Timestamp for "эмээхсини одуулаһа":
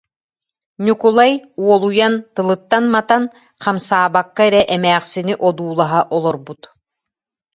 4.75-6.01